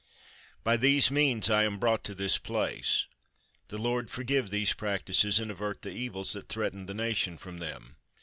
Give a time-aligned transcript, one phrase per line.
[0.63, 3.05] By these means I am brought to this place.
[3.67, 7.97] The Lord forgive these practises, and avert the evils that threaten the nation from them.